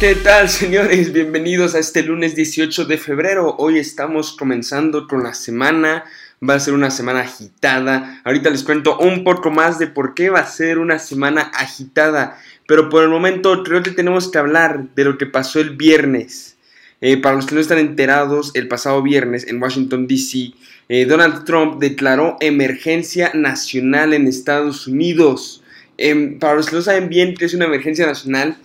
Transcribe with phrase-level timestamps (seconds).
[0.00, 1.12] ¿Qué tal, señores?
[1.12, 3.54] Bienvenidos a este lunes 18 de febrero.
[3.58, 6.06] Hoy estamos comenzando con la semana.
[6.42, 8.22] Va a ser una semana agitada.
[8.24, 12.40] Ahorita les cuento un poco más de por qué va a ser una semana agitada.
[12.66, 16.56] Pero por el momento creo que tenemos que hablar de lo que pasó el viernes.
[17.02, 20.54] Eh, para los que no están enterados, el pasado viernes en Washington, D.C.,
[20.88, 25.62] eh, Donald Trump declaró emergencia nacional en Estados Unidos.
[25.98, 28.56] Em, para los que no saben bien qué es una emergencia nacional,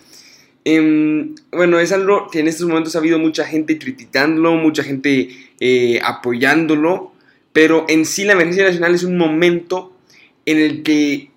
[0.68, 5.28] Em, bueno, es algo que en estos momentos ha habido mucha gente criticándolo, mucha gente
[5.60, 7.12] eh, apoyándolo,
[7.52, 9.96] pero en sí la emergencia nacional es un momento
[10.44, 11.30] en el que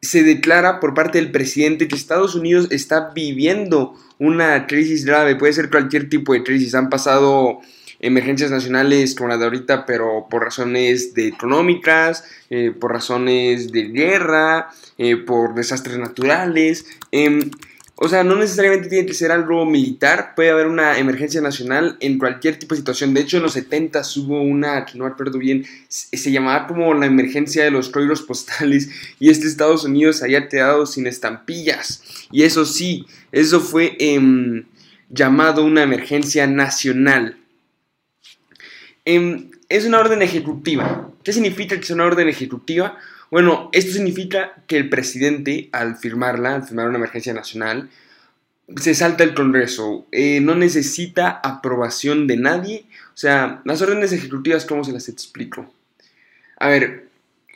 [0.00, 5.52] se declara por parte del presidente que Estados Unidos está viviendo una crisis grave, puede
[5.52, 7.58] ser cualquier tipo de crisis, han pasado
[7.98, 14.70] emergencias nacionales como la de ahorita, pero por razones económicas, eh, por razones de guerra,
[14.96, 16.86] eh, por desastres naturales.
[17.10, 17.50] Em,
[17.96, 22.18] o sea, no necesariamente tiene que ser algo militar, puede haber una emergencia nacional en
[22.18, 23.14] cualquier tipo de situación.
[23.14, 26.92] De hecho, en los 70 hubo una, que no me acuerdo bien, se llamaba como
[26.94, 32.02] la emergencia de los códigos postales y este Estados Unidos había quedado sin estampillas.
[32.32, 34.64] Y eso sí, eso fue em,
[35.08, 37.36] llamado una emergencia nacional.
[39.04, 41.12] Em, es una orden ejecutiva.
[41.22, 42.98] ¿Qué significa que es una orden ejecutiva?
[43.34, 47.90] Bueno, esto significa que el presidente, al firmarla, al firmar una emergencia nacional,
[48.76, 52.84] se salta el Congreso, eh, no necesita aprobación de nadie.
[53.12, 55.68] O sea, las órdenes ejecutivas, ¿cómo se las explico?
[56.58, 57.08] A ver,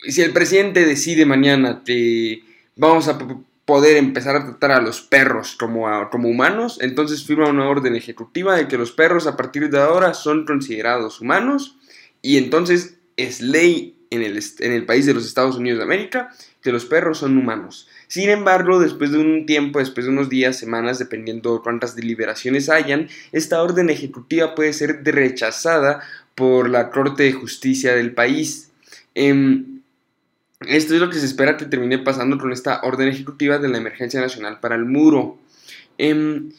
[0.02, 2.42] si el presidente decide mañana que
[2.74, 3.16] vamos a
[3.64, 8.56] poder empezar a tratar a los perros como, como humanos, entonces firma una orden ejecutiva
[8.56, 11.76] de que los perros a partir de ahora son considerados humanos
[12.20, 14.22] y entonces es ley en
[14.72, 16.30] el, país de los Estados Unidos de América
[16.62, 17.88] que los perros son humanos.
[18.08, 23.08] Sin embargo, después de un tiempo, después de unos días, semanas, dependiendo cuántas deliberaciones hayan,
[23.32, 26.00] esta orden ejecutiva puede ser rechazada
[26.34, 28.70] por la Corte de Justicia del país.
[29.14, 29.80] Em,
[30.66, 33.78] esto es lo que se espera que termine pasando con esta orden ejecutiva de la
[33.78, 35.38] emergencia nacional para el muro.
[35.98, 36.50] Em,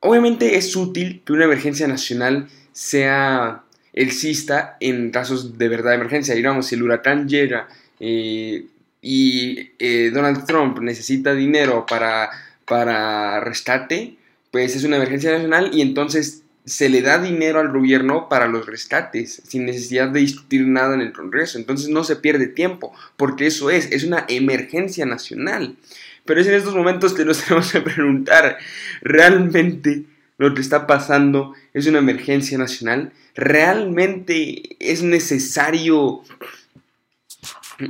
[0.00, 3.63] obviamente es útil que una emergencia nacional sea
[3.94, 6.34] exista en casos de verdad de emergencia.
[6.34, 7.68] Digamos, si el huracán llega
[8.00, 8.66] eh,
[9.00, 12.30] y eh, Donald Trump necesita dinero para,
[12.66, 14.16] para rescate,
[14.50, 18.66] pues es una emergencia nacional y entonces se le da dinero al gobierno para los
[18.66, 21.58] rescates, sin necesidad de discutir nada en el Congreso.
[21.58, 25.76] Entonces no se pierde tiempo, porque eso es, es una emergencia nacional.
[26.24, 28.56] Pero es en estos momentos que nos tenemos que preguntar,
[29.02, 30.04] ¿realmente
[30.38, 33.12] lo que está pasando es una emergencia nacional?
[33.34, 36.22] ¿Realmente es necesario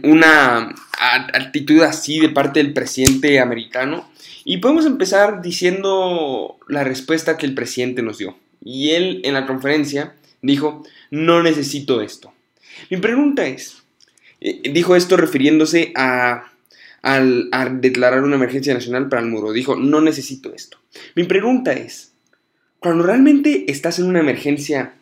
[0.03, 4.09] una actitud así de parte del presidente americano?
[4.45, 8.37] Y podemos empezar diciendo la respuesta que el presidente nos dio.
[8.63, 12.33] Y él en la conferencia dijo, no necesito esto.
[12.91, 13.83] Mi pregunta es,
[14.41, 16.51] eh, dijo esto refiriéndose a,
[17.73, 19.53] declarar una emergencia nacional para el muro.
[19.53, 20.79] Dijo, no necesito esto.
[21.15, 22.14] Mi pregunta es,
[22.85, 24.93] cuando realmente estás en una emergencia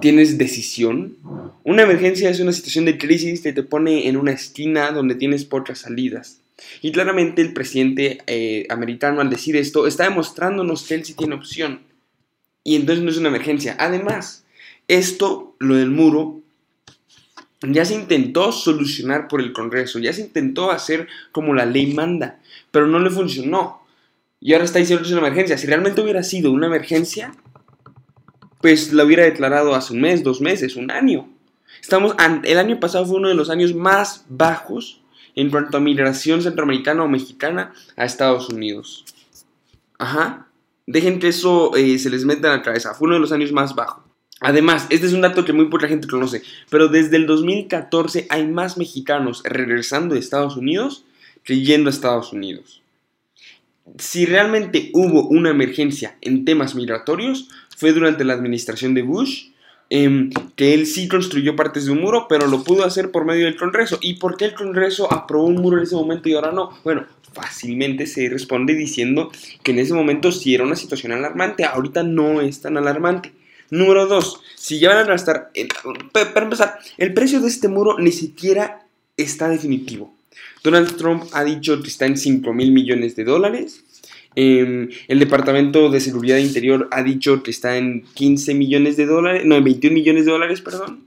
[0.00, 1.16] tienes decisión.
[1.64, 5.44] Una emergencia es una situación de crisis que te pone en una esquina donde tienes
[5.44, 6.38] pocas salidas.
[6.80, 11.34] Y claramente el presidente eh, americano al decir esto está demostrándonos que él sí tiene
[11.34, 11.80] opción.
[12.62, 13.74] Y entonces no es una emergencia.
[13.80, 14.44] Además,
[14.86, 16.40] esto, lo del muro,
[17.62, 22.38] ya se intentó solucionar por el Congreso, ya se intentó hacer como la ley manda,
[22.70, 23.83] pero no le funcionó.
[24.44, 25.56] Y ahora está diciendo que es una emergencia.
[25.56, 27.32] Si realmente hubiera sido una emergencia,
[28.60, 31.30] pues la hubiera declarado hace un mes, dos meses, un año.
[31.80, 35.00] Estamos, el año pasado fue uno de los años más bajos
[35.34, 39.06] en cuanto a migración centroamericana o mexicana a Estados Unidos.
[39.98, 40.46] Ajá.
[40.86, 42.92] Dejen que eso eh, se les meta en la cabeza.
[42.92, 44.04] Fue uno de los años más bajos.
[44.40, 48.46] Además, este es un dato que muy poca gente conoce, pero desde el 2014 hay
[48.46, 51.06] más mexicanos regresando de Estados Unidos
[51.44, 52.83] que yendo a Estados Unidos.
[53.98, 59.48] Si realmente hubo una emergencia en temas migratorios, fue durante la administración de Bush,
[59.90, 63.44] em, que él sí construyó partes de un muro, pero lo pudo hacer por medio
[63.44, 63.98] del Congreso.
[64.00, 66.70] ¿Y por qué el Congreso aprobó un muro en ese momento y ahora no?
[66.82, 67.04] Bueno,
[67.34, 69.30] fácilmente se responde diciendo
[69.62, 73.32] que en ese momento sí era una situación alarmante, ahorita no es tan alarmante.
[73.70, 75.50] Número dos, si ya van a gastar,
[76.12, 78.86] para empezar, el precio de este muro ni siquiera
[79.16, 80.14] está definitivo.
[80.62, 83.84] Donald Trump ha dicho que está en 5 mil millones de dólares.
[84.36, 89.44] Em, el Departamento de Seguridad Interior ha dicho que está en 15 millones de dólares,
[89.44, 91.04] no, en 21 millones de dólares, perdón.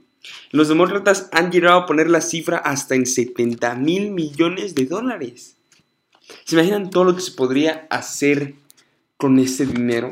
[0.50, 5.56] Los demócratas han llegado a poner la cifra hasta en 70 mil millones de dólares.
[6.44, 8.54] ¿Se imaginan todo lo que se podría hacer
[9.18, 10.10] con ese dinero.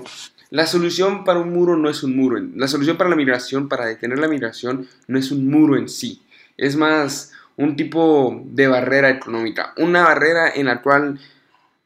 [0.51, 2.39] La solución para un muro no es un muro.
[2.57, 6.23] La solución para la migración, para detener la migración, no es un muro en sí.
[6.57, 9.73] Es más un tipo de barrera económica.
[9.77, 11.19] Una barrera en la cual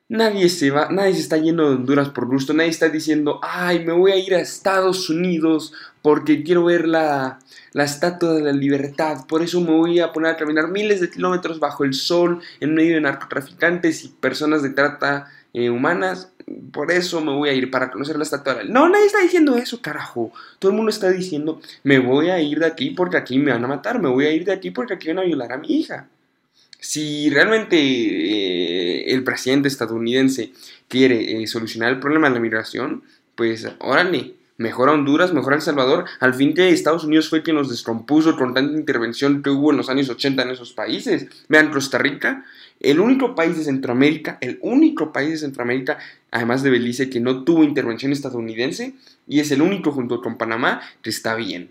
[0.08, 2.52] nadie se va, nadie se está yendo de Honduras por gusto.
[2.52, 5.72] Nadie está diciendo, ay, me voy a ir a Estados Unidos
[6.02, 7.38] porque quiero ver la,
[7.72, 9.26] la estatua de la libertad.
[9.26, 12.74] Por eso me voy a poner a caminar miles de kilómetros bajo el sol en
[12.74, 16.32] medio de narcotraficantes y personas de trata eh, humanas
[16.72, 18.62] por eso me voy a ir para conocer la estatua.
[18.64, 20.32] No, nadie está diciendo eso, carajo.
[20.58, 23.64] Todo el mundo está diciendo, me voy a ir de aquí porque aquí me van
[23.64, 25.68] a matar, me voy a ir de aquí porque aquí van a violar a mi
[25.68, 26.08] hija.
[26.78, 30.52] Si realmente eh, el presidente estadounidense
[30.88, 33.02] quiere eh, solucionar el problema de la migración,
[33.34, 36.04] pues órale, mejora Honduras, mejora El Salvador.
[36.20, 39.78] Al fin que Estados Unidos fue quien nos descompuso con tanta intervención que hubo en
[39.78, 41.26] los años 80 en esos países.
[41.48, 42.44] Vean, Costa Rica
[42.80, 45.98] el único país de Centroamérica, el único país de Centroamérica,
[46.30, 48.94] además de Belice, que no tuvo intervención estadounidense,
[49.28, 51.70] y es el único junto con Panamá que está bien.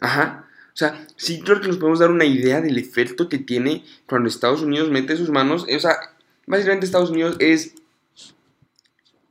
[0.00, 0.48] Ajá.
[0.74, 4.28] O sea, sí creo que nos podemos dar una idea del efecto que tiene cuando
[4.28, 5.64] Estados Unidos mete sus manos.
[5.72, 5.96] O sea,
[6.46, 7.74] básicamente Estados Unidos es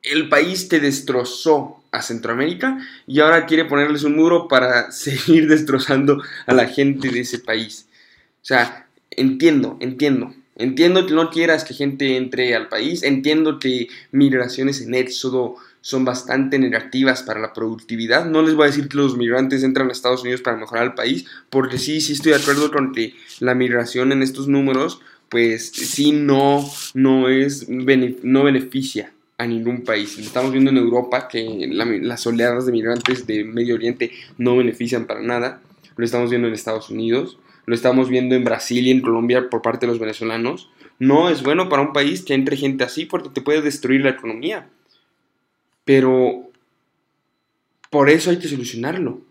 [0.02, 2.78] el país que destrozó a Centroamérica
[3.08, 7.88] y ahora quiere ponerles un muro para seguir destrozando a la gente de ese país.
[8.42, 10.34] O sea, entiendo, entiendo.
[10.58, 16.06] Entiendo que no quieras que gente entre al país, entiendo que migraciones en éxodo son
[16.06, 18.26] bastante negativas para la productividad.
[18.26, 20.94] No les voy a decir que los migrantes entran a Estados Unidos para mejorar el
[20.94, 25.72] país, porque sí, sí estoy de acuerdo con que la migración en estos números, pues
[25.72, 30.18] sí no, no es, no beneficia a ningún país.
[30.18, 35.22] Estamos viendo en Europa que las oleadas de migrantes de Medio Oriente no benefician para
[35.22, 35.62] nada.
[35.98, 39.62] Lo estamos viendo en Estados Unidos lo estamos viendo en Brasil y en Colombia por
[39.62, 43.30] parte de los venezolanos, no es bueno para un país que entre gente así porque
[43.30, 44.70] te puede destruir la economía.
[45.84, 46.50] Pero
[47.90, 49.22] por eso hay que solucionarlo.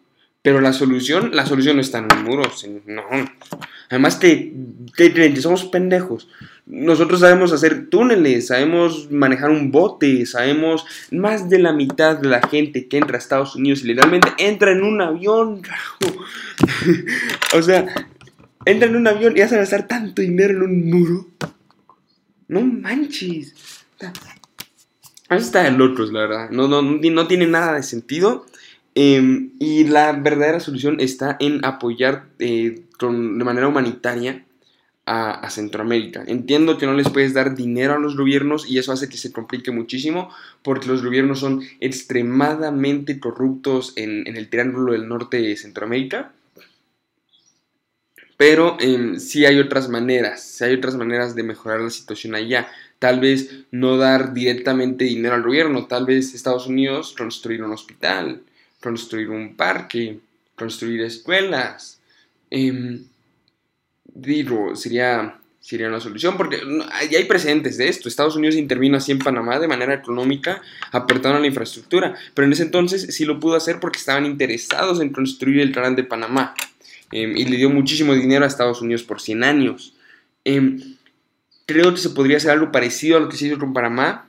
[0.44, 2.42] Pero la solución, la solución no está en un muro,
[2.84, 3.02] no.
[3.88, 4.52] Además que,
[4.94, 6.28] que, somos pendejos.
[6.66, 12.46] Nosotros sabemos hacer túneles, sabemos manejar un bote, sabemos más de la mitad de la
[12.46, 15.62] gente que entra a Estados Unidos ilegalmente entra en un avión.
[17.54, 17.86] o sea,
[18.66, 21.26] entra en un avión y a gastar tanto dinero en un muro.
[22.48, 23.54] No manches.
[25.30, 26.50] Eso está de locos, la verdad.
[26.50, 28.44] No, no, no tiene nada de sentido.
[28.94, 34.44] Em, y la verdadera solución está en apoyar eh, de manera humanitaria
[35.06, 36.24] a, Centroamérica.
[36.26, 39.32] Entiendo que no les puedes dar dinero a los gobiernos y eso hace que se
[39.32, 40.30] complique muchísimo
[40.62, 46.32] porque los gobiernos son extremadamente corruptos en, en el Triángulo del Norte de Centroamérica.
[48.36, 52.68] Pero eh, sí hay otras maneras, sí hay otras maneras de mejorar la situación allá.
[52.98, 58.42] Tal vez no dar directamente dinero al gobierno, tal vez Estados Unidos construir un hospital,
[58.84, 60.18] construir un parque,
[60.54, 62.00] construir escuelas.
[62.50, 63.02] Em,
[64.04, 66.60] digo, sería, sería una solución, porque
[67.10, 68.10] ya hay precedentes de esto.
[68.10, 70.60] Estados Unidos intervino así en Panamá de manera económica,
[70.92, 75.00] aportando a la infraestructura, pero en ese entonces sí lo pudo hacer porque estaban interesados
[75.00, 76.54] en construir el canal de Panamá.
[77.10, 79.94] Em, y le dio muchísimo dinero a Estados Unidos por 100 años.
[80.44, 80.96] Em,
[81.64, 84.28] creo que se podría hacer algo parecido a lo que se hizo con Panamá,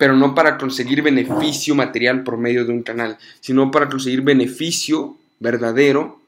[0.00, 5.18] pero no para conseguir beneficio material por medio de un canal, sino para conseguir beneficio
[5.40, 6.22] verdadero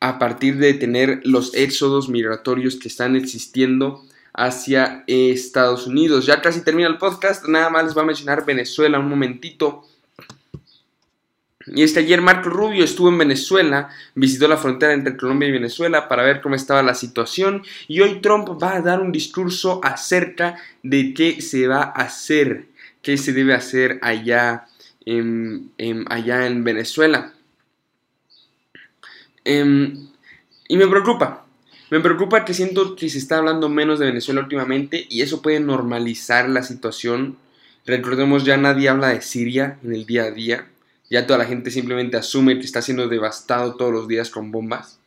[0.00, 4.02] a partir de tener los éxodos migratorios que están existiendo
[4.34, 6.26] hacia Estados Unidos.
[6.26, 9.84] Ya casi termina el podcast, nada más les voy a mencionar Venezuela un momentito.
[11.66, 16.08] Y este ayer Marco Rubio estuvo en Venezuela, visitó la frontera entre Colombia y Venezuela
[16.08, 20.56] para ver cómo estaba la situación y hoy Trump va a dar un discurso acerca
[20.82, 22.71] de qué se va a hacer,
[23.02, 24.66] qué se debe hacer allá
[25.04, 25.72] en,
[26.08, 27.34] allá en Venezuela.
[29.44, 30.08] Em,
[30.68, 31.44] y me preocupa,
[31.90, 35.60] me preocupa que siento que se está hablando menos de Venezuela últimamente y eso puede
[35.60, 37.36] normalizar la situación.
[37.84, 40.68] Recordemos, ya nadie habla de Siria en el día a día
[41.12, 44.98] ya toda la gente simplemente asume que está siendo devastado todos los días con bombas.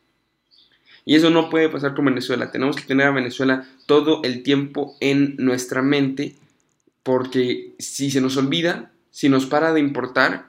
[1.03, 2.51] Y eso no puede pasar con Venezuela.
[2.51, 6.35] Tenemos que tener a Venezuela todo el tiempo en nuestra mente
[7.05, 10.47] porque si se nos olvida, si nos para de importar,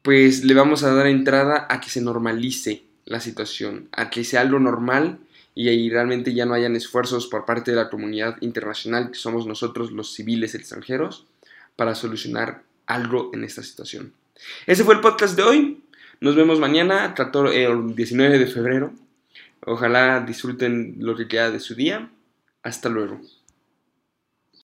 [0.00, 4.42] pues le vamos a dar entrada a que se normalice la situación, a que sea
[4.42, 5.18] algo normal
[5.56, 9.44] y ahí realmente ya no hayan esfuerzos por parte de la comunidad internacional, que somos
[9.44, 11.26] nosotros los civiles extranjeros,
[11.74, 14.12] para solucionar algo en esta situación.
[14.68, 15.82] Ese fue el podcast de hoy.
[16.20, 17.12] Nos vemos mañana,
[17.52, 18.92] el 19 de febrero.
[19.66, 22.08] Ojalá disfruten lo que queda de su día.
[22.62, 23.20] Hasta luego.